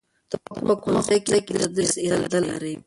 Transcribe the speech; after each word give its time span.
ته 0.29 0.35
په 0.43 0.51
کوم 0.81 0.81
ښوونځي 0.81 1.17
کې 1.45 1.53
د 1.55 1.57
تدریس 1.65 1.93
اراده 2.05 2.39
لرې؟ 2.47 2.73